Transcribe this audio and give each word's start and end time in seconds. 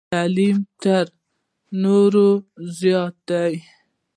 تعلیم 0.13 0.57
یې 0.63 0.67
تر 0.81 1.05
نورو 1.83 2.29
زیات 2.79 3.15
دی. 3.29 3.53